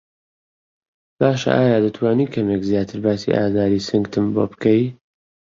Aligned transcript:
باشه 1.19 1.49
ئایا 1.57 1.77
دەتوانی 1.85 2.31
کەمێک 2.33 2.61
زیاتر 2.69 2.97
باسی 3.05 3.35
ئازاری 3.37 3.85
سنگتم 3.89 4.25
بۆ 4.35 4.43
بکەی؟ 4.51 4.83